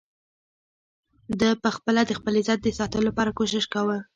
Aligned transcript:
ده 1.39 1.49
په 1.63 1.69
خپله 1.75 2.01
د 2.05 2.11
خپل 2.19 2.33
عزت 2.41 2.59
د 2.63 2.69
ساتلو 2.79 3.07
لپاره 3.09 3.35
کوشش 3.39 3.63
کاوه. 3.73 3.97